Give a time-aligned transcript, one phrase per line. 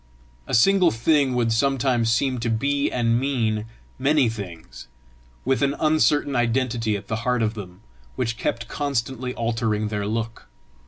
[0.47, 3.65] A single thing would sometimes seem to be and mean
[3.99, 4.87] many things,
[5.45, 7.81] with an uncertain identity at the heart of them,
[8.15, 10.47] which kept constantly altering their look.